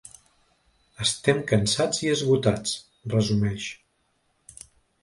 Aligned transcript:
Estem 1.05 1.43
cansats 1.51 2.01
i 2.09 2.11
esgotats, 2.15 2.75
resumeix. 3.17 3.71